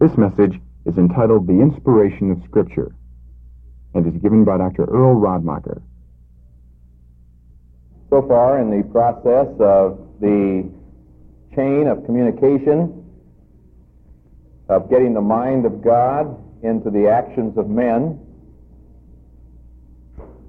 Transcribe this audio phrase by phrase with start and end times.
[0.00, 2.90] This message is entitled The Inspiration of Scripture
[3.92, 4.84] and is given by Dr.
[4.84, 5.82] Earl Radmacher.
[8.08, 10.70] So far in the process of the
[11.54, 13.04] chain of communication,
[14.70, 18.18] of getting the mind of God into the actions of men,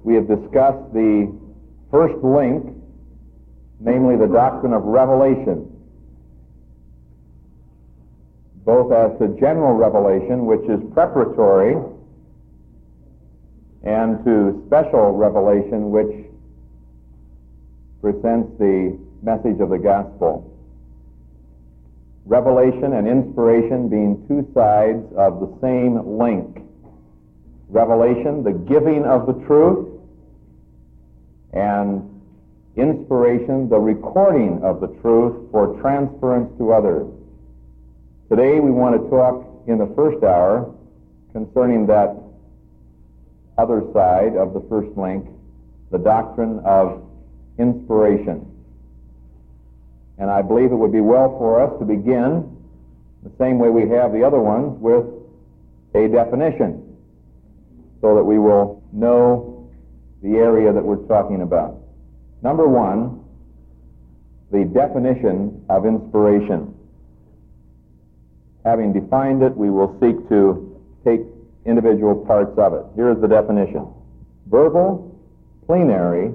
[0.02, 1.30] we have discussed the
[1.90, 2.74] first link,
[3.80, 5.71] namely the doctrine of revelation,
[8.64, 11.74] both as to general revelation, which is preparatory,
[13.82, 16.26] and to special revelation, which
[18.00, 20.48] presents the message of the gospel.
[22.24, 26.62] Revelation and inspiration being two sides of the same link.
[27.68, 29.88] Revelation, the giving of the truth,
[31.52, 32.08] and
[32.76, 37.08] inspiration, the recording of the truth for transference to others.
[38.32, 40.74] Today we want to talk in the first hour
[41.34, 42.16] concerning that
[43.58, 45.26] other side of the first link,
[45.90, 47.04] the doctrine of
[47.58, 48.50] inspiration.
[50.16, 52.56] And I believe it would be well for us to begin
[53.22, 55.04] the same way we have the other ones with
[55.94, 56.96] a definition
[58.00, 59.70] so that we will know
[60.22, 61.76] the area that we're talking about.
[62.40, 63.24] Number one,
[64.50, 66.71] the definition of inspiration.
[68.64, 71.20] Having defined it, we will seek to take
[71.66, 72.84] individual parts of it.
[72.94, 73.86] Here is the definition.
[74.46, 75.18] Verbal,
[75.66, 76.32] plenary,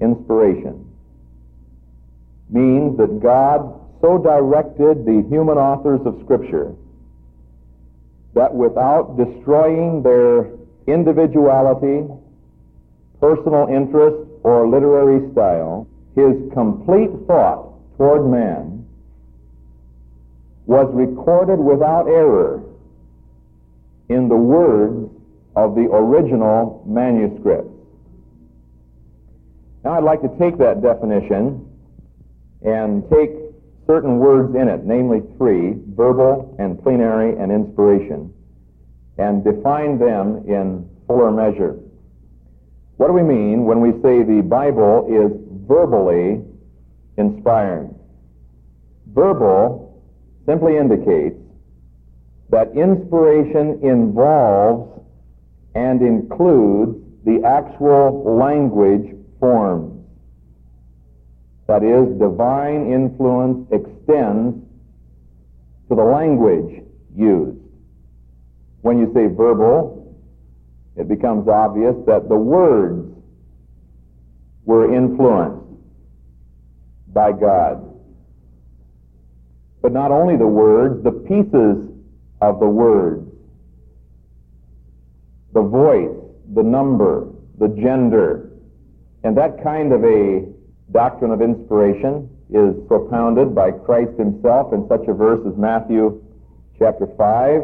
[0.00, 0.82] inspiration
[2.50, 6.74] means that God so directed the human authors of Scripture
[8.34, 10.50] that without destroying their
[10.86, 12.06] individuality,
[13.20, 18.75] personal interest, or literary style, his complete thought toward man
[20.66, 22.62] was recorded without error
[24.08, 25.10] in the words
[25.54, 27.68] of the original manuscript.
[29.84, 31.64] Now I'd like to take that definition
[32.62, 33.30] and take
[33.86, 38.34] certain words in it, namely three, verbal and plenary and inspiration,
[39.18, 41.78] and define them in fuller measure.
[42.96, 45.30] What do we mean when we say the Bible is
[45.68, 46.42] verbally
[47.16, 47.94] inspired?
[49.14, 49.85] Verbal
[50.46, 51.36] simply indicates
[52.50, 55.02] that inspiration involves
[55.74, 59.92] and includes the actual language forms.
[61.66, 64.56] That is, divine influence extends
[65.88, 66.84] to the language
[67.16, 67.58] used.
[68.82, 70.16] When you say verbal,
[70.96, 73.12] it becomes obvious that the words
[74.64, 75.66] were influenced
[77.12, 77.95] by God.
[79.86, 81.88] But not only the words, the pieces
[82.40, 83.24] of the words,
[85.52, 86.10] the voice,
[86.56, 87.28] the number,
[87.60, 88.50] the gender,
[89.22, 90.48] and that kind of a
[90.90, 96.20] doctrine of inspiration is propounded by Christ himself in such a verse as Matthew
[96.80, 97.62] chapter 5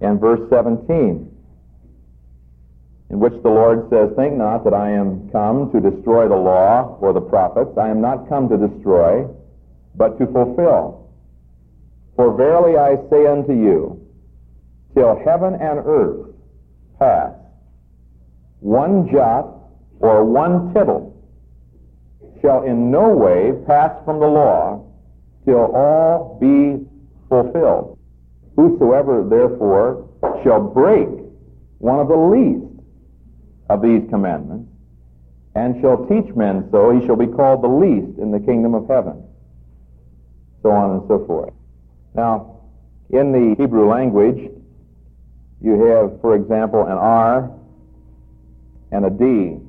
[0.00, 0.88] and verse 17,
[3.10, 6.96] in which the Lord says, Think not that I am come to destroy the law
[7.02, 7.76] or the prophets.
[7.76, 9.28] I am not come to destroy,
[9.96, 11.10] but to fulfill.
[12.16, 14.00] For verily I say unto you,
[14.94, 16.34] till heaven and earth
[16.98, 17.32] pass,
[18.60, 19.48] one jot
[20.00, 21.10] or one tittle
[22.40, 24.84] shall in no way pass from the law
[25.44, 26.86] till all be
[27.28, 27.98] fulfilled.
[28.56, 30.08] Whosoever therefore
[30.44, 31.08] shall break
[31.78, 32.64] one of the least
[33.68, 34.70] of these commandments,
[35.54, 38.86] and shall teach men so, he shall be called the least in the kingdom of
[38.88, 39.23] heaven.
[40.64, 41.52] So on and so forth.
[42.14, 42.60] Now,
[43.10, 44.50] in the Hebrew language,
[45.60, 47.50] you have, for example, an R
[48.90, 49.60] and a D.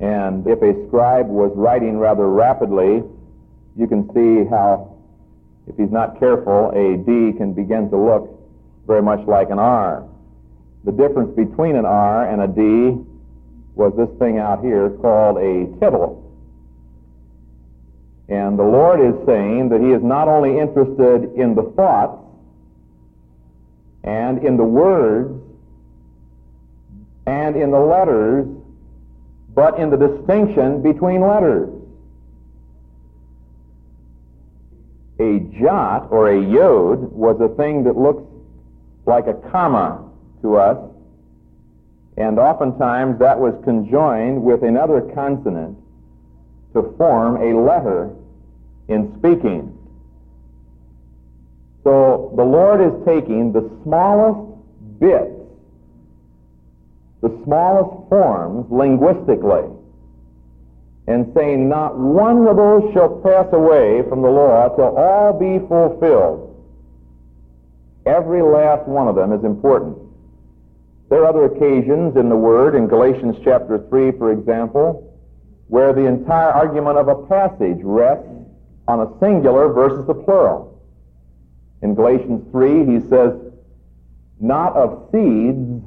[0.00, 3.04] And if a scribe was writing rather rapidly,
[3.76, 4.96] you can see how,
[5.68, 8.28] if he's not careful, a D can begin to look
[8.88, 10.04] very much like an R.
[10.82, 12.98] The difference between an R and a D
[13.76, 16.19] was this thing out here called a tittle.
[18.30, 22.22] And the Lord is saying that He is not only interested in the thoughts
[24.04, 25.34] and in the words
[27.26, 28.46] and in the letters,
[29.52, 31.68] but in the distinction between letters.
[35.18, 38.22] A jot or a yod was a thing that looks
[39.06, 40.08] like a comma
[40.40, 40.78] to us,
[42.16, 45.76] and oftentimes that was conjoined with another consonant
[46.72, 48.14] to form a letter
[48.88, 49.76] in speaking.
[51.84, 54.50] So the Lord is taking the smallest
[54.98, 55.32] bits,
[57.22, 59.64] the smallest forms linguistically,
[61.06, 65.58] and saying, Not one of those shall pass away from the law till all be
[65.66, 66.46] fulfilled.
[68.06, 69.96] Every last one of them is important.
[71.08, 75.09] There are other occasions in the Word, in Galatians chapter 3, for example,
[75.70, 78.26] where the entire argument of a passage rests
[78.88, 80.82] on a singular versus a plural.
[81.80, 83.32] In Galatians 3, he says,
[84.40, 85.80] Not of seeds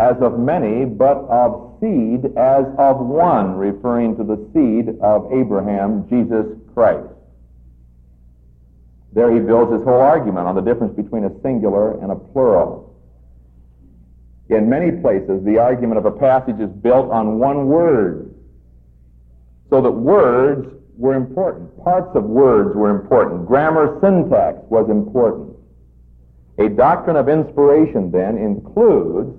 [0.00, 6.08] as of many, but of seed as of one, referring to the seed of Abraham,
[6.10, 7.06] Jesus Christ.
[9.12, 12.92] There he builds his whole argument on the difference between a singular and a plural.
[14.48, 18.31] In many places, the argument of a passage is built on one word,
[19.72, 21.82] so that words were important.
[21.82, 23.46] Parts of words were important.
[23.46, 25.56] Grammar syntax was important.
[26.58, 29.34] A doctrine of inspiration, then, includes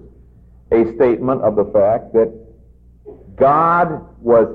[0.72, 2.34] a statement of the fact that
[3.36, 4.48] God was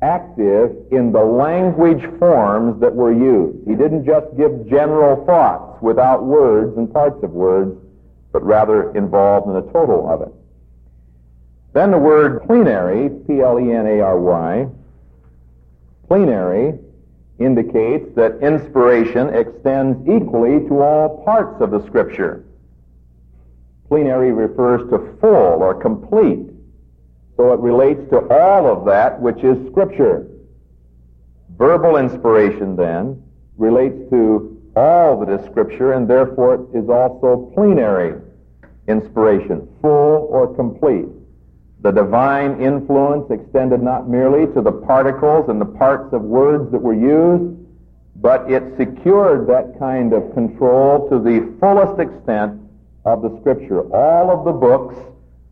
[0.00, 3.66] active in the language forms that were used.
[3.66, 7.76] He didn't just give general thoughts without words and parts of words,
[8.32, 10.32] but rather involved in the total of it.
[11.72, 14.68] Then the word plenary, P-L-E-N-A-R-Y,
[16.08, 16.78] plenary
[17.38, 22.44] indicates that inspiration extends equally to all parts of the Scripture.
[23.88, 26.50] Plenary refers to full or complete.
[27.36, 30.26] So it relates to all of that which is Scripture.
[31.58, 33.22] Verbal inspiration, then,
[33.56, 38.20] relates to all that is Scripture, and therefore it is also plenary
[38.88, 41.06] inspiration, full or complete.
[41.80, 46.80] The divine influence extended not merely to the particles and the parts of words that
[46.80, 47.56] were used,
[48.16, 52.60] but it secured that kind of control to the fullest extent
[53.04, 53.82] of the Scripture.
[53.94, 54.96] All of the books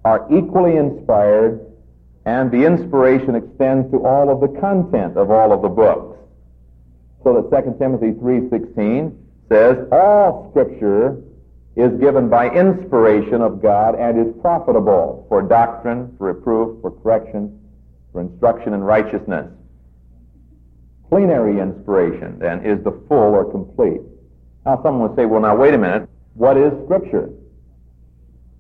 [0.05, 1.61] are equally inspired,
[2.25, 6.19] and the inspiration extends to all of the content of all of the books.
[7.23, 9.15] So that 2 Timothy 3.16
[9.49, 11.23] says, all Scripture
[11.77, 17.61] is given by inspiration of God and is profitable for doctrine, for reproof, for correction,
[18.13, 19.51] for instruction in righteousness.
[21.09, 24.01] Plenary inspiration, then, is the full or complete.
[24.65, 26.09] Now, someone would say, well, now, wait a minute.
[26.35, 27.31] What is Scripture?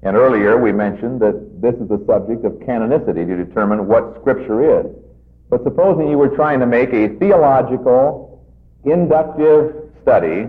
[0.02, 4.81] And earlier we mentioned that this is a subject of canonicity to determine what Scripture
[4.81, 4.87] is.
[5.49, 8.44] But supposing you were trying to make a theological,
[8.84, 10.49] inductive study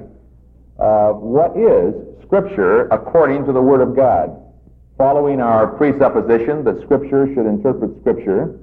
[0.78, 1.94] of what is
[2.26, 4.42] Scripture according to the Word of God,
[4.98, 8.60] following our presupposition that Scripture should interpret Scripture,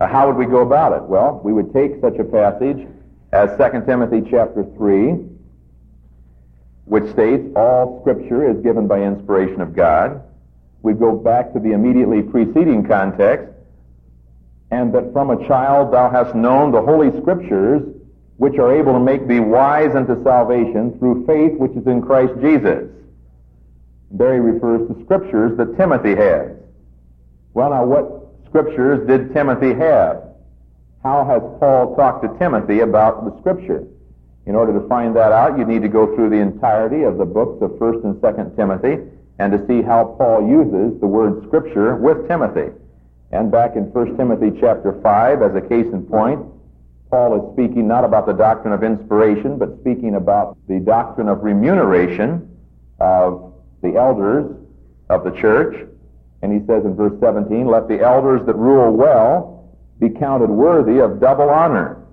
[0.00, 1.02] uh, how would we go about it?
[1.02, 2.86] Well, we would take such a passage
[3.32, 5.12] as 2 Timothy chapter 3,
[6.84, 10.22] which states all Scripture is given by inspiration of God.
[10.82, 13.48] We'd go back to the immediately preceding context,
[14.70, 17.82] and that from a child thou hast known the Holy Scriptures,
[18.36, 22.32] which are able to make thee wise unto salvation through faith which is in Christ
[22.40, 22.88] Jesus.
[24.10, 26.52] There he refers to scriptures that Timothy has.
[27.52, 30.22] Well, now, what scriptures did Timothy have?
[31.02, 33.86] How has Paul talked to Timothy about the scripture?
[34.46, 37.24] In order to find that out, you need to go through the entirety of the
[37.24, 38.98] books of 1st and 2nd Timothy
[39.38, 42.72] and to see how Paul uses the word scripture with Timothy.
[43.32, 46.40] And back in 1 Timothy chapter 5, as a case in point,
[47.14, 51.44] Paul is speaking not about the doctrine of inspiration, but speaking about the doctrine of
[51.44, 52.50] remuneration
[52.98, 54.56] of the elders
[55.08, 55.76] of the church.
[56.42, 60.98] And he says in verse 17, Let the elders that rule well be counted worthy
[60.98, 62.04] of double honor,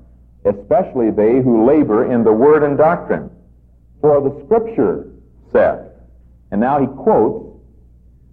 [0.45, 3.31] especially they who labor in the word and doctrine.
[4.01, 5.09] For the scripture
[5.51, 5.79] saith,
[6.51, 7.59] and now he quotes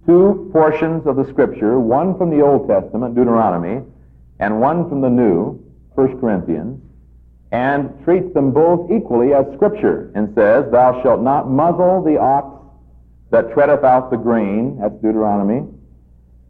[0.05, 3.81] two portions of the scripture, one from the Old Testament, Deuteronomy,
[4.37, 5.65] and one from the New,
[5.99, 6.81] 1 Corinthians,
[7.51, 12.55] and treats them both equally as Scripture and says, Thou shalt not muzzle the ox
[13.31, 15.67] that treadeth out the grain, that's Deuteronomy,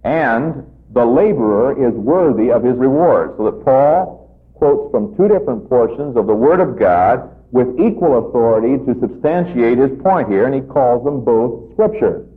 [0.03, 3.33] and the laborer is worthy of his reward.
[3.37, 8.29] So that Paul quotes from two different portions of the Word of God with equal
[8.29, 12.27] authority to substantiate his point here, and he calls them both Scripture.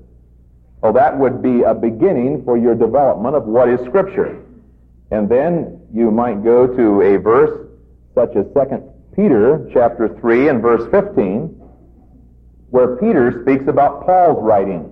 [0.80, 4.42] Well, that would be a beginning for your development of what is Scripture.
[5.12, 7.68] And then you might go to a verse
[8.14, 11.48] such as 2 Peter chapter 3 and verse 15,
[12.70, 14.90] where Peter speaks about Paul's writing.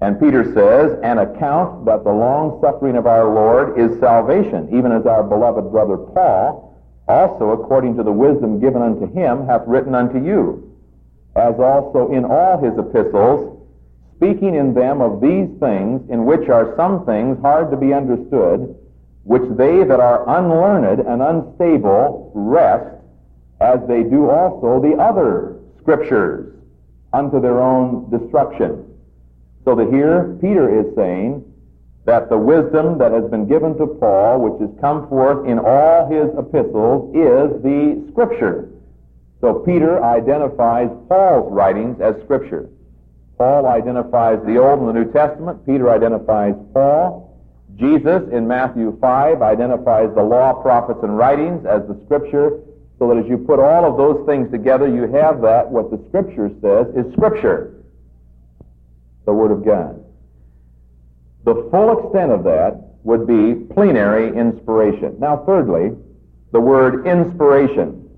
[0.00, 4.90] And Peter says, An account that the long suffering of our Lord is salvation, even
[4.90, 9.94] as our beloved brother Paul, also according to the wisdom given unto him, hath written
[9.94, 10.74] unto you,
[11.36, 13.57] as also in all his epistles,
[14.18, 18.74] speaking in them of these things, in which are some things hard to be understood,
[19.22, 22.96] which they that are unlearned and unstable wrest,
[23.60, 26.52] as they do also the other scriptures,
[27.12, 28.84] unto their own destruction.
[29.64, 31.44] So that here Peter is saying
[32.04, 36.08] that the wisdom that has been given to Paul, which has come forth in all
[36.10, 38.70] his epistles, is the Scripture.
[39.40, 42.68] So Peter identifies Paul's writings as Scripture.
[43.38, 45.64] Paul identifies the Old and the New Testament.
[45.64, 47.24] Peter identifies Paul.
[47.76, 52.60] Jesus in Matthew 5 identifies the law, prophets, and writings as the Scripture,
[52.98, 56.04] so that as you put all of those things together, you have that, what the
[56.08, 57.84] Scripture says is Scripture,
[59.24, 60.04] the Word of God.
[61.44, 65.16] The full extent of that would be plenary inspiration.
[65.20, 65.96] Now, thirdly,
[66.52, 68.10] the word inspiration.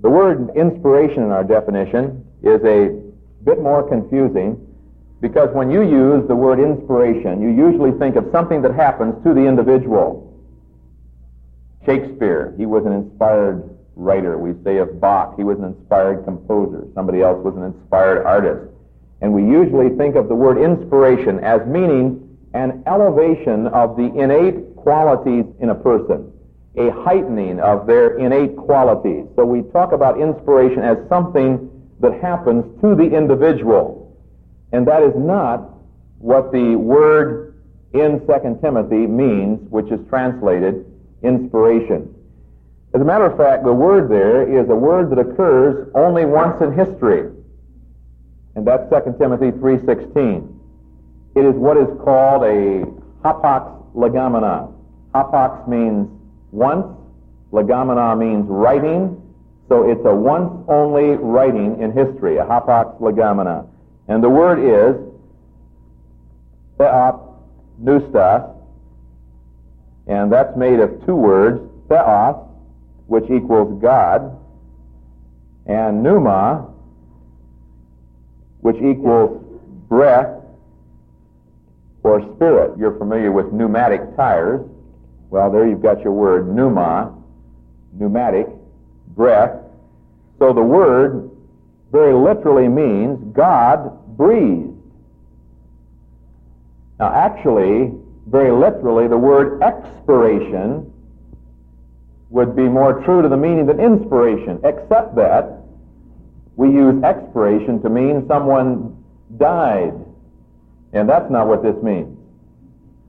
[0.00, 3.00] The word inspiration in our definition is a
[3.44, 4.58] bit more confusing
[5.20, 9.32] because when you use the word inspiration, you usually think of something that happens to
[9.32, 10.28] the individual.
[11.86, 13.62] Shakespeare, he was an inspired
[13.94, 14.36] writer.
[14.36, 16.86] We say of Bach, he was an inspired composer.
[16.94, 18.72] Somebody else was an inspired artist.
[19.20, 24.74] And we usually think of the word inspiration as meaning an elevation of the innate
[24.74, 26.32] qualities in a person,
[26.76, 29.26] a heightening of their innate qualities.
[29.36, 31.70] So we talk about inspiration as something
[32.02, 34.14] that happens to the individual.
[34.72, 35.70] And that is not
[36.18, 37.62] what the word
[37.94, 40.84] in 2 Timothy means, which is translated
[41.22, 42.14] inspiration.
[42.94, 46.60] As a matter of fact, the word there is a word that occurs only once
[46.60, 47.30] in history
[48.54, 50.48] and that's 2 Timothy 3.16.
[51.34, 52.84] It is what is called a
[53.24, 54.72] hapax legomena.
[55.14, 56.08] Hapax means
[56.50, 56.86] once,
[57.52, 59.21] legomena means writing,
[59.72, 63.66] so it's a once-only writing in history, a hapax legomena.
[64.06, 65.00] And the word is
[66.78, 68.54] theopneustos,
[70.08, 72.36] and that's made of two words, theos,
[73.06, 74.38] which equals God,
[75.64, 76.68] and pneuma,
[78.60, 79.42] which equals
[79.88, 80.36] breath
[82.02, 82.78] or spirit.
[82.78, 84.60] You're familiar with pneumatic tires.
[85.30, 87.14] Well, there you've got your word, pneuma,
[87.94, 88.48] pneumatic,
[89.16, 89.61] breath.
[90.42, 91.30] So the word
[91.92, 94.74] very literally means God breathed.
[96.98, 97.92] Now, actually,
[98.26, 100.92] very literally, the word expiration
[102.30, 105.60] would be more true to the meaning than inspiration, except that
[106.56, 109.00] we use expiration to mean someone
[109.36, 109.94] died.
[110.92, 112.18] And that's not what this means.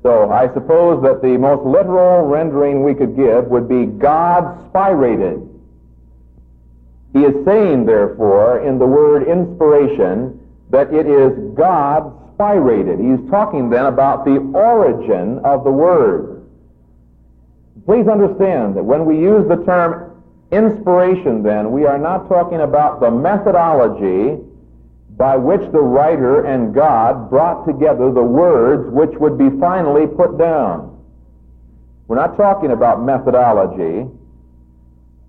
[0.03, 5.49] So I suppose that the most literal rendering we could give would be God spirated.
[7.13, 10.39] He is saying, therefore, in the word inspiration,
[10.71, 12.97] that it is God spirated.
[12.99, 16.49] He's talking then about the origin of the word.
[17.85, 20.13] Please understand that when we use the term
[20.53, 24.37] Inspiration, then, we are not talking about the methodology
[25.17, 30.37] by which the writer and God brought together the words which would be finally put
[30.37, 31.01] down.
[32.07, 34.07] We're not talking about methodology.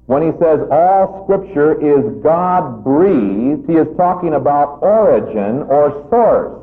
[0.06, 6.60] When he says all scripture is God breathed, he is talking about origin or source.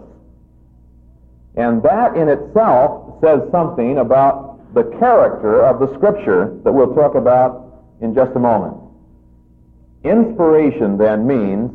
[1.56, 7.16] And that in itself says something about the character of the scripture that we'll talk
[7.16, 8.78] about in just a moment.
[10.04, 11.72] Inspiration then means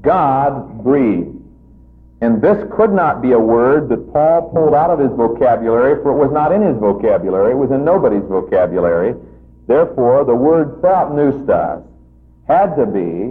[0.00, 1.36] God breathed.
[2.22, 6.12] And this could not be a word that Paul pulled out of his vocabulary, for
[6.12, 7.52] it was not in his vocabulary.
[7.52, 9.14] It was in nobody's vocabulary.
[9.70, 11.86] Therefore, the word theopneustos
[12.48, 13.30] had to be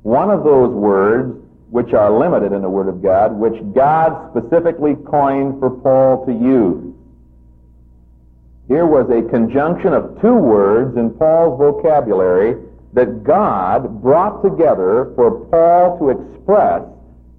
[0.00, 1.36] one of those words
[1.68, 6.32] which are limited in the Word of God, which God specifically coined for Paul to
[6.32, 6.94] use.
[8.66, 12.56] Here was a conjunction of two words in Paul's vocabulary
[12.94, 16.82] that God brought together for Paul to express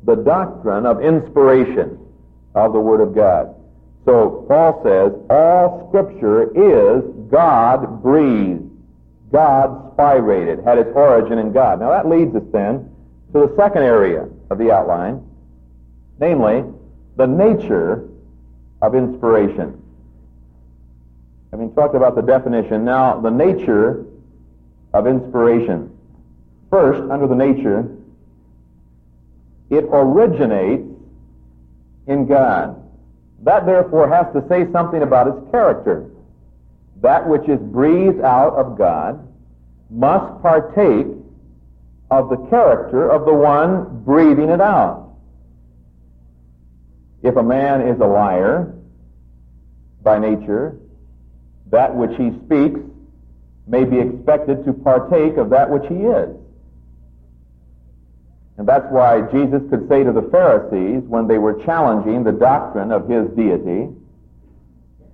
[0.03, 1.97] the doctrine of inspiration
[2.53, 3.55] of the Word of God.
[4.05, 8.69] So Paul says, all Scripture is God breathed,
[9.31, 11.79] God spirated, had its origin in God.
[11.79, 12.89] Now that leads us then
[13.33, 15.27] to the second area of the outline,
[16.19, 16.63] namely,
[17.17, 18.07] the nature
[18.81, 19.81] of inspiration.
[21.51, 24.05] Having talked about the definition, now the nature
[24.93, 25.97] of inspiration.
[26.69, 27.89] First, under the nature,
[29.69, 30.87] it originates
[32.07, 32.84] in God.
[33.43, 36.09] That therefore has to say something about its character.
[37.01, 39.27] That which is breathed out of God
[39.89, 41.07] must partake
[42.09, 45.13] of the character of the one breathing it out.
[47.23, 48.73] If a man is a liar
[50.03, 50.77] by nature,
[51.71, 52.79] that which he speaks
[53.67, 56.35] may be expected to partake of that which he is.
[58.57, 62.91] And that's why Jesus could say to the Pharisees when they were challenging the doctrine
[62.91, 63.89] of his deity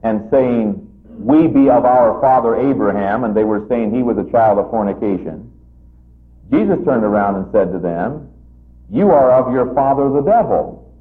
[0.04, 4.30] and saying, We be of our father Abraham, and they were saying he was a
[4.32, 5.52] child of fornication.
[6.52, 8.30] Jesus turned around and said to them,
[8.92, 10.94] You are of your father the devil.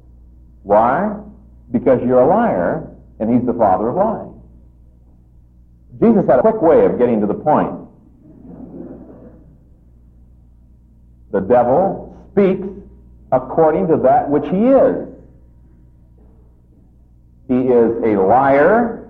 [0.63, 1.15] Why?
[1.71, 2.87] Because you're a liar,
[3.19, 4.27] and he's the father of lies.
[6.01, 7.75] Jesus had a quick way of getting to the point.
[11.31, 12.67] The devil speaks
[13.31, 15.07] according to that which he is.
[17.47, 19.09] He is a liar,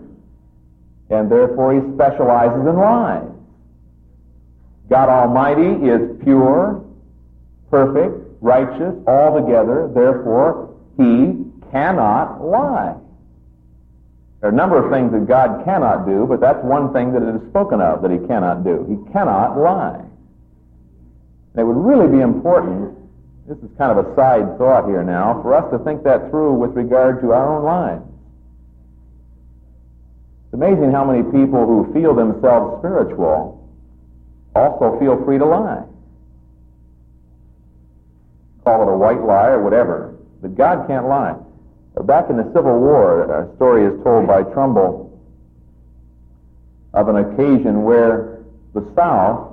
[1.10, 3.28] and therefore he specializes in lies.
[4.90, 6.84] God Almighty is pure,
[7.70, 12.96] perfect, righteous, altogether, therefore he cannot lie.
[14.42, 17.22] There are a number of things that God cannot do, but that's one thing that
[17.22, 18.86] it is spoken of that he cannot do.
[18.90, 20.04] He cannot lie.
[21.54, 22.98] And it would really be important,
[23.52, 26.54] this is kind of a side thought here now, for us to think that through
[26.54, 28.02] with regard to our own lives.
[30.46, 33.70] It's amazing how many people who feel themselves spiritual
[34.56, 35.84] also feel free to lie.
[38.64, 40.16] Call it a white lie or whatever.
[40.42, 41.36] But God can't lie.
[41.98, 45.20] Uh, back in the Civil War, a story is told by Trumbull
[46.94, 48.44] of an occasion where
[48.74, 49.51] the South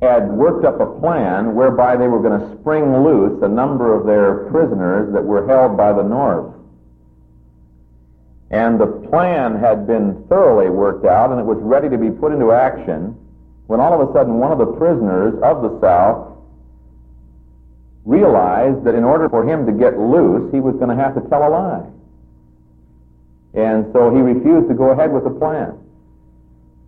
[0.00, 4.06] had worked up a plan whereby they were going to spring loose a number of
[4.06, 6.54] their prisoners that were held by the North.
[8.50, 12.32] And the plan had been thoroughly worked out and it was ready to be put
[12.32, 13.16] into action
[13.66, 16.38] when all of a sudden one of the prisoners of the South
[18.04, 21.20] realized that in order for him to get loose, he was going to have to
[21.28, 21.84] tell a lie.
[23.52, 25.76] And so he refused to go ahead with the plan.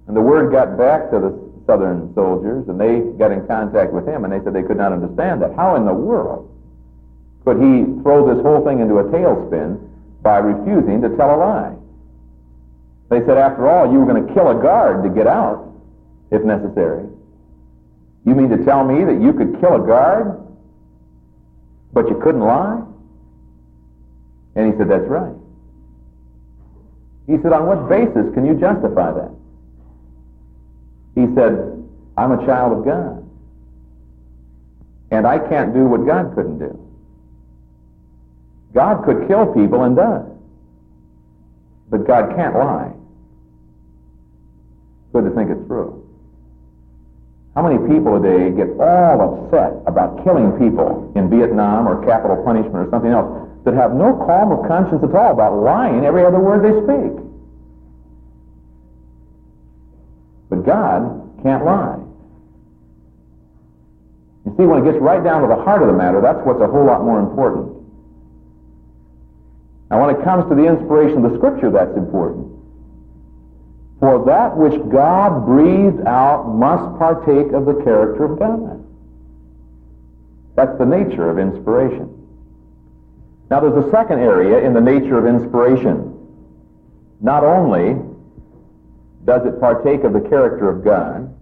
[0.07, 4.03] And the word got back to the southern soldiers, and they got in contact with
[4.03, 5.55] him, and they said they could not understand that.
[5.55, 6.51] How in the world
[7.47, 9.79] could he throw this whole thing into a tailspin
[10.23, 11.75] by refusing to tell a lie?
[13.15, 15.71] They said, after all, you were going to kill a guard to get out,
[16.31, 17.07] if necessary.
[18.27, 20.41] You mean to tell me that you could kill a guard
[21.93, 22.83] but you couldn't lie?
[24.55, 25.35] And he said, That's right.
[27.27, 29.31] He said, On what basis can you justify that?
[31.15, 33.27] He said, I'm a child of God.
[35.11, 36.79] And I can't do what God couldn't do.
[38.73, 40.27] God could kill people and does.
[41.91, 42.93] But God can't lie.
[45.13, 46.07] Good to think it through.
[47.57, 52.87] How many people today get all upset about killing people in Vietnam or capital punishment
[52.87, 53.27] or something else
[53.65, 57.30] that have no qualm of conscience at all about lying every other word they speak?
[60.51, 61.99] But God can't lie.
[64.45, 66.61] You see, when it gets right down to the heart of the matter, that's what's
[66.61, 67.77] a whole lot more important.
[69.91, 72.49] Now, when it comes to the inspiration of the Scripture, that's important.
[74.01, 78.85] For that which God breathed out must partake of the character of God.
[80.57, 82.17] That's the nature of inspiration.
[83.51, 86.17] Now there's a second area in the nature of inspiration.
[87.21, 87.97] Not only
[89.25, 91.35] does it partake of the character of God,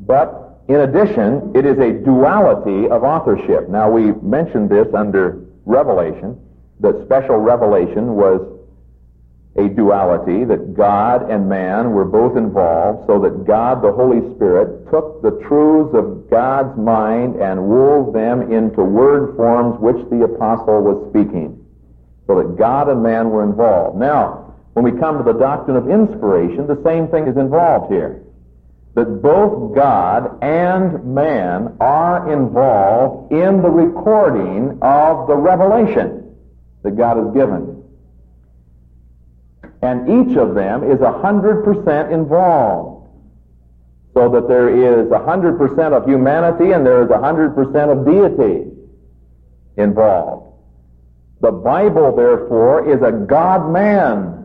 [0.00, 3.68] but in addition, it is a duality of authorship.
[3.68, 6.40] Now we mentioned this under Revelation,
[6.80, 8.40] that special revelation was
[9.56, 14.90] a duality, that God and man were both involved, so that God, the Holy Spirit,
[14.90, 20.82] took the truths of God's mind and wove them into word forms which the apostle
[20.82, 21.64] was speaking,
[22.26, 23.98] so that God and man were involved.
[23.98, 24.45] Now,
[24.76, 28.22] when we come to the doctrine of inspiration, the same thing is involved here.
[28.92, 36.36] That both God and man are involved in the recording of the revelation
[36.82, 37.82] that God has given.
[39.80, 43.08] And each of them is 100% involved.
[44.12, 47.56] So that there is 100% of humanity and there is 100%
[47.90, 48.72] of deity
[49.78, 50.52] involved.
[51.40, 54.35] The Bible, therefore, is a God-man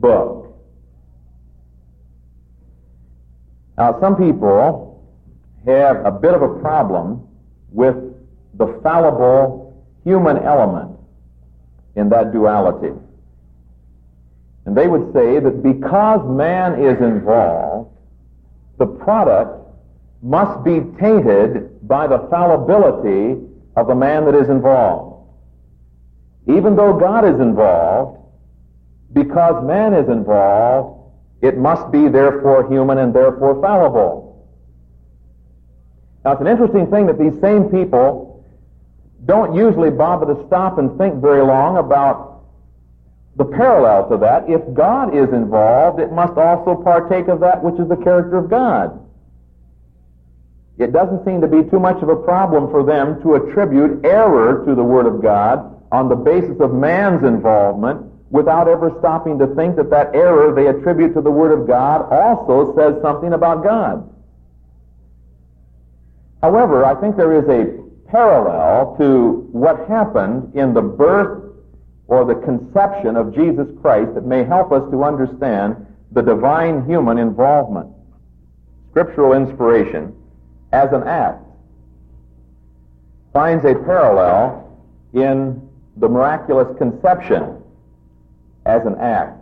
[0.00, 0.56] book.
[3.78, 5.02] Now, some people
[5.66, 7.26] have a bit of a problem
[7.70, 7.96] with
[8.54, 10.98] the fallible human element
[11.96, 12.92] in that duality.
[14.66, 17.96] And they would say that because man is involved,
[18.78, 19.66] the product
[20.22, 23.40] must be tainted by the fallibility
[23.76, 25.26] of the man that is involved.
[26.46, 28.19] Even though God is involved,
[29.12, 34.48] because man is involved, it must be therefore human and therefore fallible.
[36.24, 38.44] Now it's an interesting thing that these same people
[39.24, 42.42] don't usually bother to stop and think very long about
[43.36, 44.48] the parallel to that.
[44.48, 48.50] If God is involved, it must also partake of that which is the character of
[48.50, 49.06] God.
[50.78, 54.64] It doesn't seem to be too much of a problem for them to attribute error
[54.66, 59.46] to the Word of God on the basis of man's involvement without ever stopping to
[59.54, 63.64] think that that error they attribute to the Word of God also says something about
[63.64, 64.08] God.
[66.40, 71.52] However, I think there is a parallel to what happened in the birth
[72.06, 77.18] or the conception of Jesus Christ that may help us to understand the divine human
[77.18, 77.88] involvement.
[78.90, 80.14] Scriptural inspiration
[80.72, 81.44] as an act
[83.32, 84.78] finds a parallel
[85.14, 87.59] in the miraculous conception
[88.70, 89.36] as an act.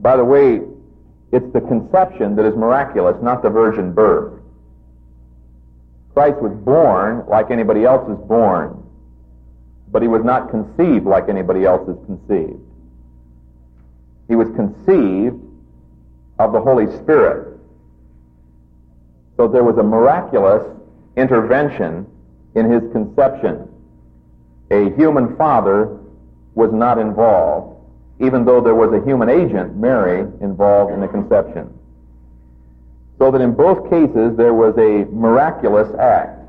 [0.00, 0.60] By the way,
[1.32, 4.40] it's the conception that is miraculous, not the virgin birth.
[6.14, 8.82] Christ was born like anybody else is born,
[9.92, 12.60] but he was not conceived like anybody else is conceived.
[14.28, 15.40] He was conceived
[16.38, 17.58] of the Holy Spirit.
[19.36, 20.64] So there was a miraculous
[21.16, 22.06] intervention
[22.54, 23.68] in his conception.
[24.70, 25.97] A human father
[26.58, 27.80] was not involved,
[28.18, 31.72] even though there was a human agent, Mary, involved in the conception.
[33.16, 36.40] So that in both cases there was a miraculous act.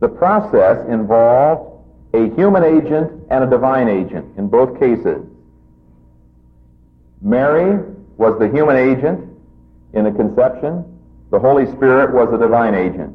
[0.00, 5.22] The process involved a human agent and a divine agent in both cases.
[7.20, 7.84] Mary
[8.16, 9.28] was the human agent
[9.92, 10.84] in the conception,
[11.30, 13.14] the Holy Spirit was the divine agent.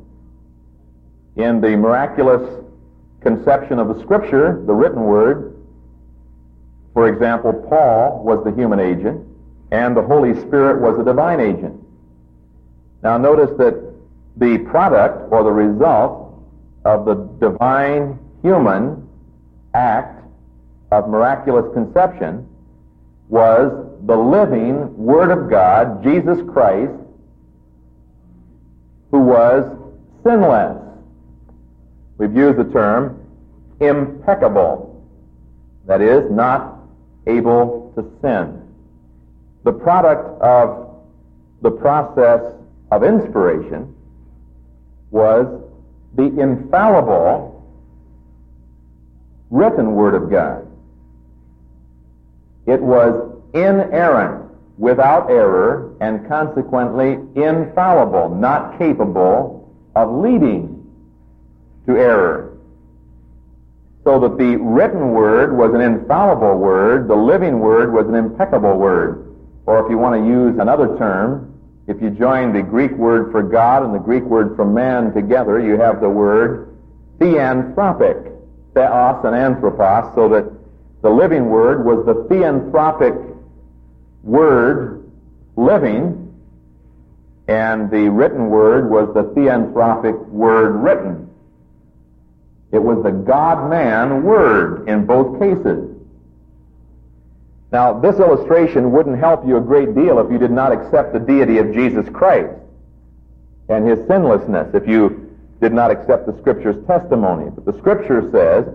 [1.38, 2.61] In the miraculous
[3.22, 5.56] conception of the Scripture, the written word,
[6.94, 9.26] for example, Paul was the human agent,
[9.72, 11.82] and the Holy Spirit was the divine agent.
[13.04, 13.94] Now notice that
[14.38, 16.44] the product or the result
[16.84, 19.08] of the divine human
[19.74, 20.24] act
[20.92, 22.48] of miraculous conception
[23.30, 23.72] was
[24.06, 26.92] the living Word of God, Jesus Christ,
[29.12, 29.64] who was
[30.24, 30.78] sinless.
[32.22, 33.20] We've used the term
[33.80, 35.04] impeccable.
[35.88, 36.78] That is, not
[37.26, 38.62] able to sin.
[39.64, 41.02] The product of
[41.64, 42.42] the process
[42.92, 43.96] of inspiration
[45.10, 45.64] was
[46.14, 47.68] the infallible
[49.50, 50.68] written Word of God.
[52.68, 60.71] It was inerrant, without error, and consequently infallible, not capable of leading
[61.86, 62.58] to error.
[64.04, 68.78] So that the written word was an infallible word, the living word was an impeccable
[68.78, 69.36] word.
[69.66, 71.54] Or if you want to use another term,
[71.88, 75.60] if you join the Greek word for God and the Greek word for man together,
[75.60, 76.76] you have the word
[77.20, 78.32] theanthropic,
[78.74, 80.52] theos and anthropos, so that
[81.02, 83.38] the living word was the theanthropic
[84.24, 85.12] word
[85.56, 86.34] living,
[87.48, 91.30] and the written word was the theanthropic word written.
[92.72, 95.90] It was the God-man word in both cases.
[97.72, 101.20] Now, this illustration wouldn't help you a great deal if you did not accept the
[101.20, 102.54] deity of Jesus Christ
[103.70, 105.30] and his sinlessness, if you
[105.62, 107.50] did not accept the Scripture's testimony.
[107.50, 108.66] But the Scripture says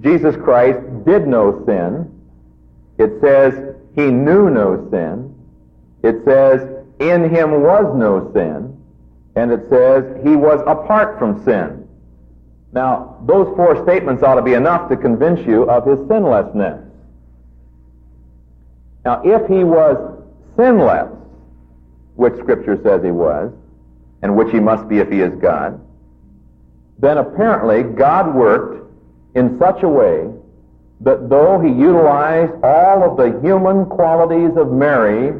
[0.00, 2.12] Jesus Christ did no sin.
[2.98, 5.34] It says he knew no sin.
[6.02, 8.72] It says in him was no sin.
[9.34, 11.85] And it says he was apart from sin.
[12.72, 16.82] Now, those four statements ought to be enough to convince you of his sinlessness.
[19.04, 19.96] Now, if he was
[20.56, 21.12] sinless,
[22.16, 23.52] which Scripture says he was,
[24.22, 25.80] and which he must be if he is God,
[26.98, 28.90] then apparently God worked
[29.34, 30.28] in such a way
[31.00, 35.34] that though he utilized all of the human qualities of Mary,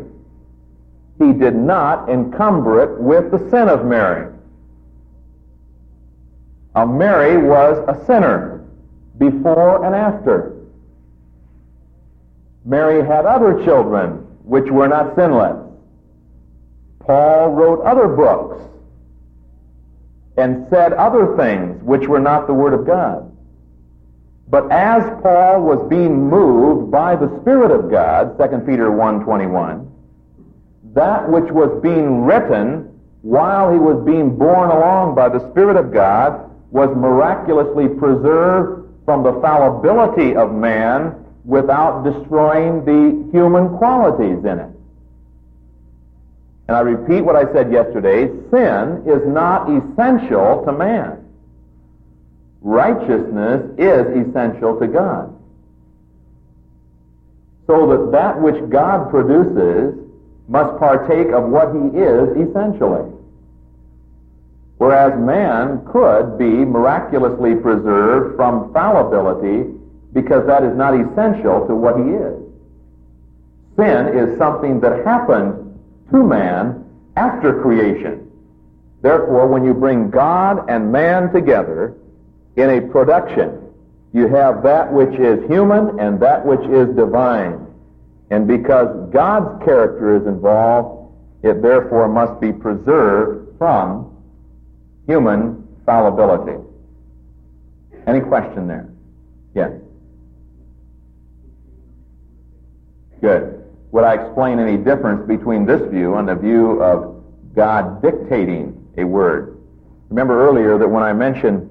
[1.19, 4.33] he did not encumber it with the sin of Mary.
[6.77, 8.63] Now, Mary was a sinner
[9.17, 10.55] before and after.
[12.67, 15.57] Mary had other children which were not sinless.
[17.01, 18.63] Paul wrote other books
[20.37, 23.35] and said other things which were not the Word of God.
[24.51, 29.89] But as Paul was being moved by the Spirit of God, 2 Peter 1.21,
[30.93, 35.91] that which was being written while he was being borne along by the Spirit of
[35.91, 36.46] God,
[36.77, 44.71] was miraculously preserved from the fallibility of man without destroying the human qualities in it.
[46.69, 51.25] And I repeat what I said yesterday, sin is not essential to man.
[52.61, 55.33] Righteousness is essential to God.
[57.67, 59.95] So that that which God produces
[60.47, 63.16] must partake of what he is essentially.
[64.79, 69.73] Whereas man could be miraculously preserved from fallibility
[70.13, 72.43] because that is not essential to what he is.
[73.77, 75.79] Sin is something that happened
[76.11, 76.85] to man
[77.17, 78.31] after creation.
[79.03, 81.95] Therefore, when you bring God and man together
[82.57, 83.63] in a production,
[84.13, 87.67] you have that which is human and that which is divine.
[88.31, 91.13] And because God's character is involved,
[91.43, 94.16] it therefore must be preserved from
[95.07, 96.63] human fallibility.
[98.07, 98.89] Any question there?
[99.55, 99.73] Yes.
[103.21, 103.65] Good.
[103.93, 109.05] Would I explain any difference between this view and the view of God dictating a
[109.05, 109.59] word?
[110.11, 111.71] Remember earlier that when I mentioned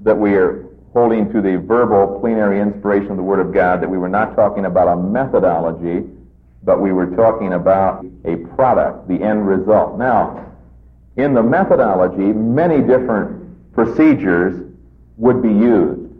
[0.00, 3.88] that we are holding to the verbal plenary inspiration of the Word of God, that
[3.88, 6.06] we were not talking about a methodology,
[6.62, 9.98] but we were talking about a product, the end result.
[9.98, 10.51] Now,
[11.16, 14.72] in the methodology, many different procedures
[15.16, 16.10] would be used.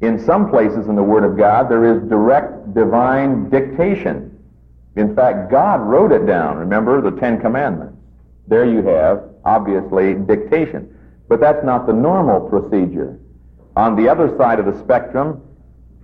[0.00, 4.38] In some places in the Word of God, there is direct divine dictation.
[4.96, 6.56] In fact, God wrote it down.
[6.56, 7.96] Remember the Ten Commandments.
[8.48, 10.96] There you have, obviously, dictation.
[11.28, 13.18] But that's not the normal procedure.
[13.76, 15.42] On the other side of the spectrum,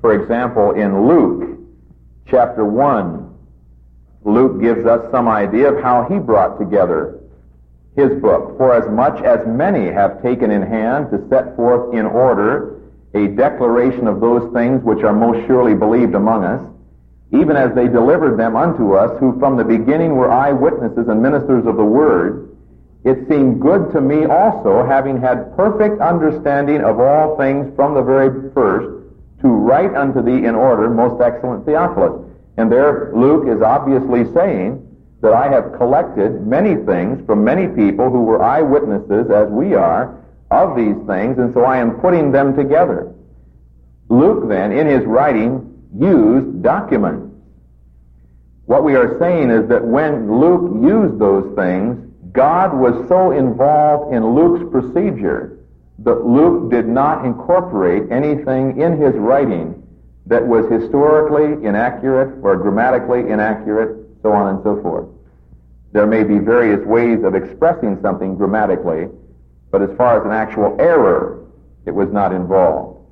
[0.01, 1.59] for example, in Luke
[2.27, 3.35] chapter 1,
[4.25, 7.21] Luke gives us some idea of how he brought together
[7.97, 8.57] his book.
[8.59, 12.81] For as much as many have taken in hand to set forth in order
[13.15, 16.63] a declaration of those things which are most surely believed among us,
[17.33, 21.67] even as they delivered them unto us, who from the beginning were eyewitnesses and ministers
[21.67, 22.55] of the word,
[23.05, 28.03] it seemed good to me also, having had perfect understanding of all things from the
[28.03, 29.07] very first,
[29.41, 32.25] to write unto thee in order, most excellent Theophilus.
[32.57, 34.86] And there Luke is obviously saying
[35.21, 40.23] that I have collected many things from many people who were eyewitnesses, as we are,
[40.51, 43.13] of these things, and so I am putting them together.
[44.09, 47.33] Luke then, in his writing, used documents.
[48.67, 52.03] What we are saying is that when Luke used those things,
[52.33, 55.59] God was so involved in Luke's procedure
[56.01, 59.83] that Luke did not incorporate anything in his writing
[60.27, 65.07] that was historically inaccurate or grammatically inaccurate so on and so forth.
[65.93, 69.07] There may be various ways of expressing something grammatically,
[69.71, 71.47] but as far as an actual error,
[71.87, 73.07] it was not involved.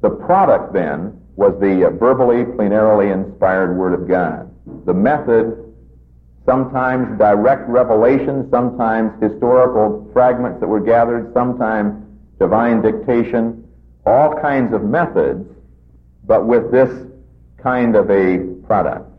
[0.00, 4.48] The product then was the verbally, plenarily inspired Word of God.
[4.86, 5.74] The method,
[6.46, 12.00] sometimes direct revelation, sometimes historical fragments that were gathered, sometimes
[12.38, 13.66] divine dictation,
[14.06, 15.50] all kinds of methods,
[16.24, 16.90] but with this
[17.60, 19.10] kind of a product.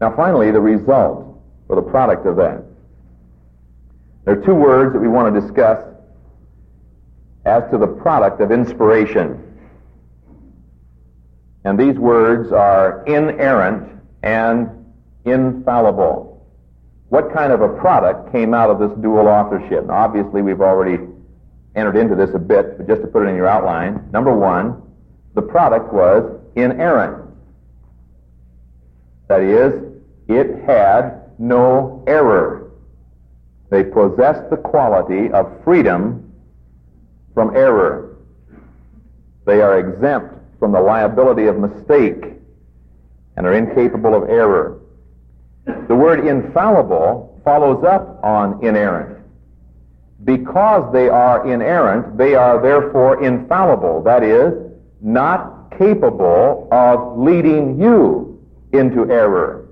[0.00, 2.64] Now, finally, the result or the product of that.
[4.24, 5.84] There are two words that we want to discuss
[7.44, 9.42] as to the product of inspiration.
[11.64, 14.86] And these words are inerrant and
[15.24, 16.46] infallible.
[17.08, 19.86] What kind of a product came out of this dual authorship?
[19.86, 20.98] Now, obviously, we've already
[21.74, 24.82] entered into this a bit, but just to put it in your outline, number one,
[25.34, 27.24] the product was inerrant.
[29.28, 29.87] That is,
[30.28, 32.70] it had no error.
[33.70, 36.32] They possessed the quality of freedom
[37.34, 38.16] from error.
[39.46, 42.24] They are exempt from the liability of mistake
[43.36, 44.80] and are incapable of error.
[45.66, 49.18] The word infallible follows up on inerrant.
[50.24, 54.02] Because they are inerrant, they are therefore infallible.
[54.02, 54.52] That is,
[55.00, 59.67] not capable of leading you into error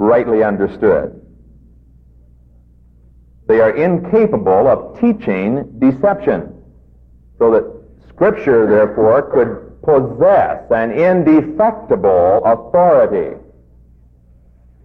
[0.00, 1.20] rightly understood.
[3.46, 6.54] They are incapable of teaching deception,
[7.38, 7.64] so that
[8.08, 13.36] Scripture, therefore, could possess an indefectible authority.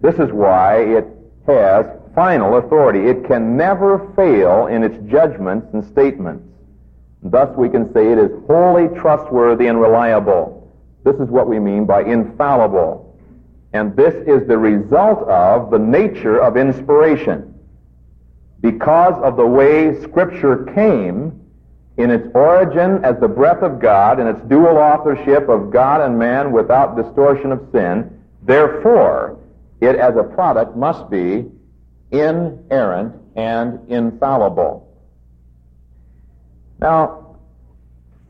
[0.02, 1.06] This is why it
[1.48, 3.08] has final authority.
[3.08, 6.44] It can never fail in its judgments and statements.
[7.24, 10.74] Thus, we can say it is wholly trustworthy and reliable.
[11.04, 13.05] This is what we mean by infallible
[13.76, 17.60] And this is the result of the nature of inspiration.
[18.62, 21.42] Because of the way Scripture came
[21.98, 26.18] in its origin as the breath of God and its dual authorship of God and
[26.18, 29.40] man without distortion of sin, therefore,
[29.82, 31.44] it as a product must be
[32.12, 34.90] inerrant and infallible.
[36.80, 37.36] Now,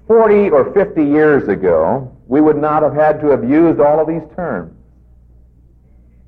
[0.08, 4.08] 40 or 50 years ago, we would not have had to have used all of
[4.08, 4.75] these terms.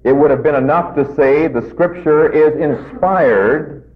[0.07, 3.91] It would have been enough to say the Scripture is inspired,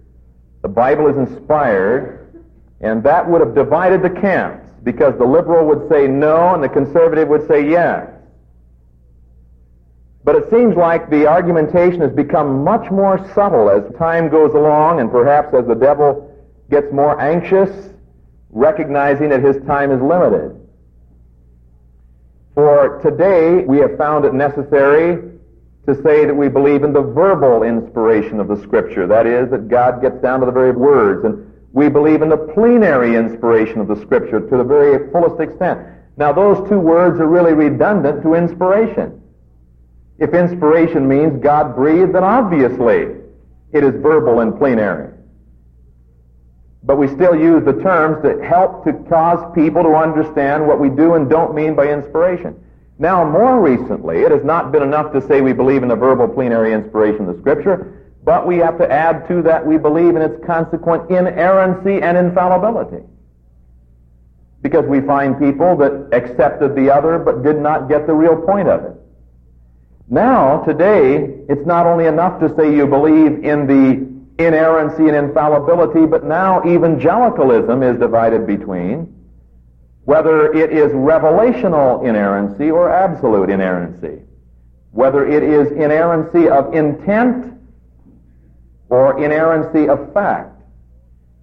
[0.60, 2.44] the Bible is inspired,
[2.82, 6.68] and that would have divided the camps because the liberal would say no and the
[6.68, 8.10] conservative would say yes.
[10.22, 15.00] But it seems like the argumentation has become much more subtle as time goes along
[15.00, 16.30] and perhaps as the devil
[16.70, 17.70] gets more anxious,
[18.50, 20.60] recognizing that his time is limited.
[22.54, 25.32] For today, we have found it necessary
[25.86, 29.06] to say that we believe in the verbal inspiration of the Scripture.
[29.06, 31.24] That is, that God gets down to the very words.
[31.24, 35.80] And we believe in the plenary inspiration of the Scripture to the very fullest extent.
[36.16, 39.20] Now, those two words are really redundant to inspiration.
[40.18, 43.16] If inspiration means God breathed, then obviously
[43.72, 45.12] it is verbal and plenary.
[46.84, 50.90] But we still use the terms that help to cause people to understand what we
[50.90, 52.62] do and don't mean by inspiration.
[52.98, 56.28] Now, more recently, it has not been enough to say we believe in the verbal
[56.28, 60.22] plenary inspiration of the Scripture, but we have to add to that we believe in
[60.22, 63.04] its consequent inerrancy and infallibility.
[64.60, 68.68] Because we find people that accepted the other but did not get the real point
[68.68, 68.92] of it.
[70.08, 76.06] Now, today, it's not only enough to say you believe in the inerrancy and infallibility,
[76.06, 79.12] but now evangelicalism is divided between
[80.04, 84.22] whether it is revelational inerrancy or absolute inerrancy,
[84.90, 87.54] whether it is inerrancy of intent
[88.88, 90.50] or inerrancy of fact.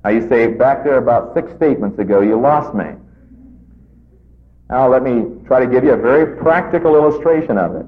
[0.03, 2.85] Now you say, back there about six statements ago, you lost me.
[4.69, 7.85] Now let me try to give you a very practical illustration of it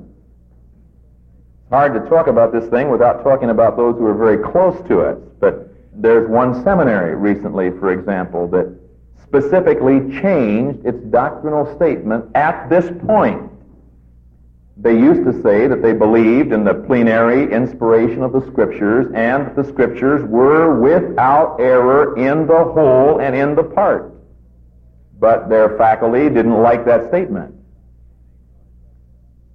[1.72, 5.02] hard to talk about this thing without talking about those who are very close to
[5.02, 5.18] us.
[5.40, 8.78] But there's one seminary recently, for example, that
[9.32, 13.50] specifically changed its doctrinal statement at this point.
[14.76, 19.46] They used to say that they believed in the plenary inspiration of the Scriptures and
[19.46, 24.12] that the Scriptures were without error in the whole and in the part.
[25.18, 27.56] But their faculty didn't like that statement.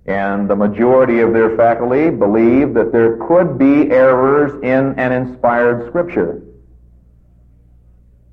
[0.07, 5.87] And the majority of their faculty believed that there could be errors in an inspired
[5.89, 6.41] scripture.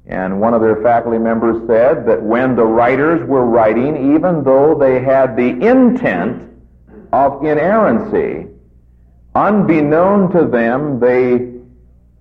[0.06, 4.76] And one of their faculty members said that when the writers were writing, even though
[4.78, 6.50] they had the intent
[7.14, 8.50] of inerrancy,
[9.34, 11.54] unbeknown to them, they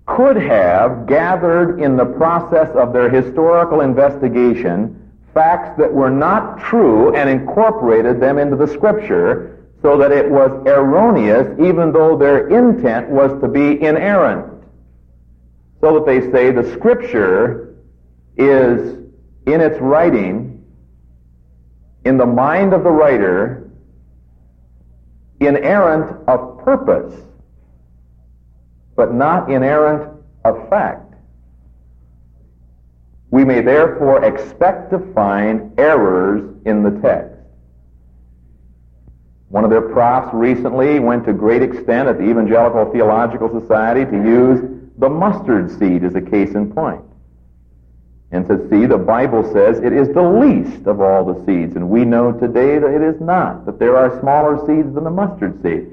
[0.05, 4.99] could have gathered in the process of their historical investigation
[5.33, 10.51] facts that were not true and incorporated them into the scripture so that it was
[10.67, 14.45] erroneous even though their intent was to be inerrant.
[15.81, 17.72] So that they say the scripture
[18.37, 18.97] is
[19.45, 20.63] in its writing,
[22.05, 23.71] in the mind of the writer,
[25.39, 27.13] inerrant of purpose,
[28.95, 30.09] but not inerrant
[30.45, 31.13] of fact.
[33.31, 37.33] We may therefore expect to find errors in the text.
[39.49, 44.15] One of their profs recently went to great extent at the Evangelical Theological Society to
[44.15, 44.59] use
[44.97, 47.03] the mustard seed as a case in point.
[48.33, 51.75] And to see, the Bible says it is the least of all the seeds.
[51.75, 55.11] And we know today that it is not, that there are smaller seeds than the
[55.11, 55.87] mustard seed.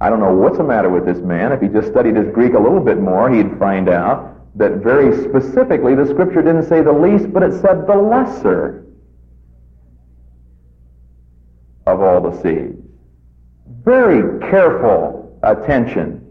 [0.00, 1.50] I don't know what's the matter with this man.
[1.50, 5.16] If he just studied his Greek a little bit more, he'd find out that very
[5.28, 8.86] specifically the scripture didn't say the least, but it said the lesser
[11.86, 12.80] of all the seeds.
[13.82, 16.24] Very careful attention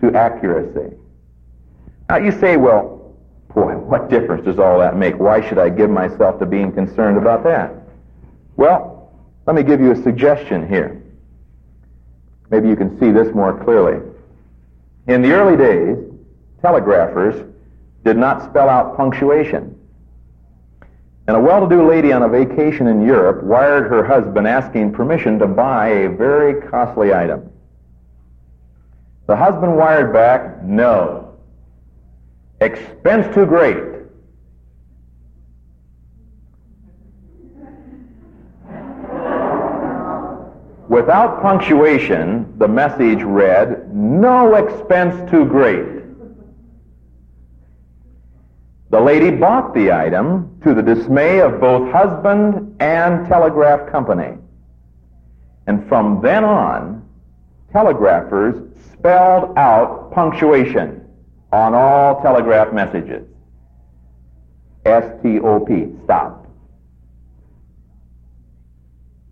[0.00, 0.96] to accuracy.
[2.08, 2.93] Now you say, well,
[3.54, 5.18] boy, what difference does all that make?
[5.18, 7.72] Why should I give myself to being concerned about that?
[8.56, 9.12] Well,
[9.46, 11.02] let me give you a suggestion here.
[12.50, 14.00] Maybe you can see this more clearly.
[15.06, 15.98] In the early days,
[16.60, 17.50] telegraphers
[18.04, 19.78] did not spell out punctuation.
[21.26, 25.46] And a well-to-do lady on a vacation in Europe wired her husband asking permission to
[25.46, 27.50] buy a very costly item.
[29.26, 31.23] The husband wired back, no.
[32.64, 33.76] Expense too great.
[40.88, 45.84] Without punctuation, the message read, No expense too great.
[48.88, 54.38] The lady bought the item to the dismay of both husband and telegraph company.
[55.66, 57.06] And from then on,
[57.72, 58.56] telegraphers
[58.94, 61.03] spelled out punctuation
[61.54, 63.24] on all telegraph messages.
[64.84, 66.48] S-T-O-P, stop.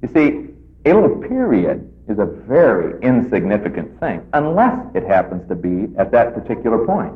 [0.03, 5.93] You see, a little period is a very insignificant thing, unless it happens to be
[5.99, 7.15] at that particular point.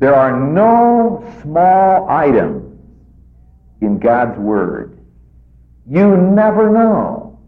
[0.00, 2.76] There are no small items
[3.80, 4.98] in God's Word.
[5.88, 7.38] You never know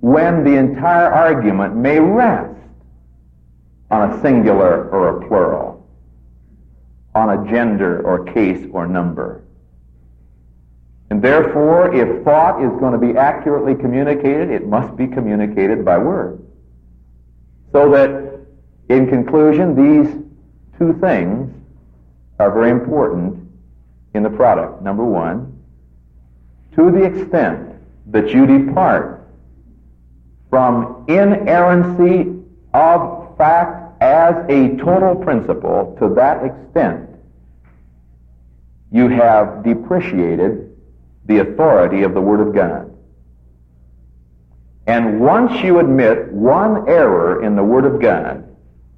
[0.00, 2.53] when the entire argument may rest
[3.90, 5.86] on a singular or a plural,
[7.14, 9.44] on a gender or case or number.
[11.10, 15.98] And therefore, if thought is going to be accurately communicated, it must be communicated by
[15.98, 16.44] word.
[17.72, 18.40] So that,
[18.88, 20.12] in conclusion, these
[20.78, 21.54] two things
[22.38, 23.48] are very important
[24.14, 24.82] in the product.
[24.82, 25.62] Number one,
[26.74, 27.74] to the extent
[28.06, 29.28] that you depart
[30.50, 32.32] from inerrancy
[32.72, 37.08] of fact as a total principle, to that extent,
[38.90, 40.76] you have depreciated
[41.26, 42.90] the authority of the Word of God.
[44.86, 48.44] And once you admit one error in the Word of God,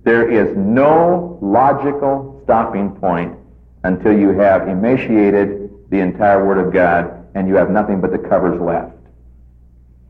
[0.02, 3.36] there is no logical stopping point
[3.84, 8.18] until you have emaciated the entire Word of God and you have nothing but the
[8.18, 8.92] covers left.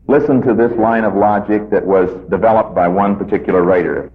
[0.07, 4.11] Listen to this line of logic that was developed by one particular writer.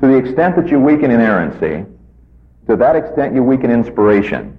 [0.00, 1.86] To the extent that you weaken inerrancy,
[2.68, 4.58] to that extent you weaken inspiration.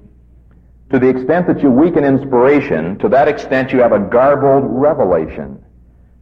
[0.89, 5.63] To the extent that you weaken inspiration, to that extent you have a garbled revelation.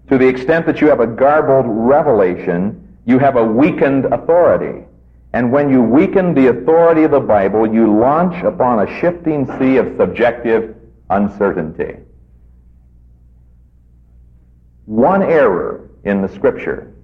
[0.09, 4.85] To the extent that you have a garbled revelation, you have a weakened authority.
[5.33, 9.77] And when you weaken the authority of the Bible, you launch upon a shifting sea
[9.77, 10.75] of subjective
[11.09, 11.97] uncertainty.
[14.85, 16.94] One error in the scripture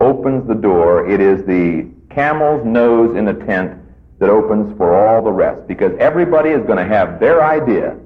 [0.00, 1.08] opens the door.
[1.08, 3.80] It is the camel's nose in the tent
[4.18, 7.98] that opens for all the rest because everybody is going to have their idea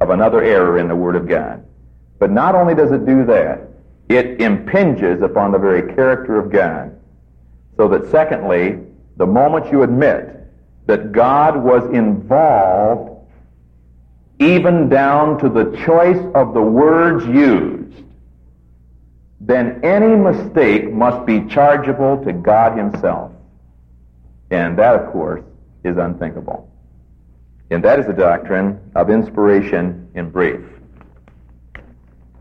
[0.00, 1.64] of another error in the Word of God.
[2.18, 3.68] But not only does it do that,
[4.08, 6.96] it impinges upon the very character of God.
[7.76, 8.78] So that secondly,
[9.16, 10.36] the moment you admit
[10.86, 13.12] that God was involved
[14.38, 17.75] even down to the choice of the words used,
[19.46, 23.30] then any mistake must be chargeable to God himself.
[24.50, 25.44] And that, of course,
[25.84, 26.68] is unthinkable.
[27.70, 30.60] And that is the doctrine of inspiration in brief.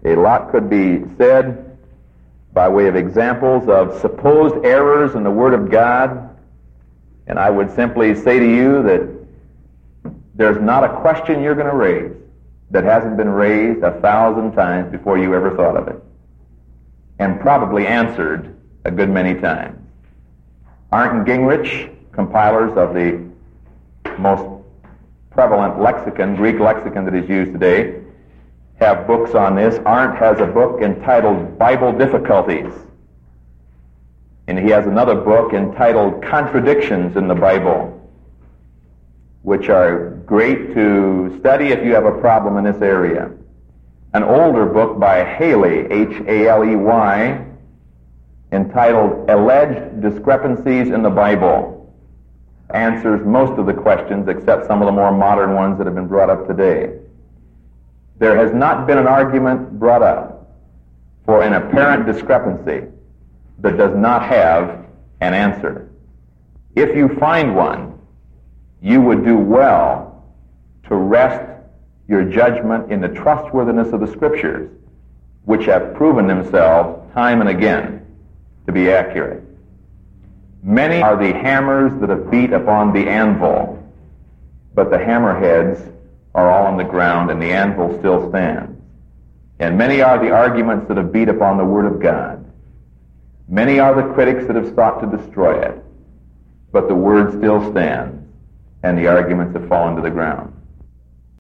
[0.04, 1.78] A lot could be said
[2.54, 6.30] by way of examples of supposed errors in the Word of God,
[7.28, 9.10] and I would simply say to you that
[10.36, 12.14] there's not a question you're going to raise
[12.72, 16.02] that hasn't been raised a thousand times before you ever thought of it,
[17.20, 19.80] and probably answered a good many times.
[20.92, 23.26] Arndt and Gingrich, compilers of the
[24.18, 24.46] most
[25.32, 28.02] prevalent lexicon, Greek lexicon that is used today,
[28.80, 29.80] have books on this.
[29.86, 32.74] Arndt has a book entitled Bible Difficulties.
[34.48, 37.92] And he has another book entitled Contradictions in the Bible,
[39.42, 43.32] which are great to study if you have a problem in this area.
[44.16, 47.46] An older book by Haley, H-A-L-E-Y,
[48.52, 51.94] entitled Alleged Discrepancies in the Bible,
[52.74, 56.08] answers most of the questions except some of the more modern ones that have been
[56.08, 56.98] brought up today
[58.18, 60.56] there has not been an argument brought up
[61.26, 62.88] for an apparent discrepancy
[63.60, 64.86] that does not have
[65.22, 65.90] an answer.
[66.76, 68.00] If you find one,
[68.82, 70.24] you would do well
[70.88, 71.42] to rest
[72.08, 74.70] your judgment in the trustworthiness of the Scriptures,
[75.46, 78.06] which have proven themselves time and again
[78.66, 79.44] to be accurate.
[80.64, 83.82] Many are the hammers that have beat upon the anvil,
[84.74, 85.94] but the hammerheads
[86.34, 88.82] are all on the ground and the anvil still stands.
[89.60, 92.44] And many are the arguments that have beat upon the Word of God.
[93.48, 95.82] Many are the critics that have sought to destroy it.
[96.72, 98.28] But the Word still stands,
[98.84, 100.55] and the arguments have fallen to the ground.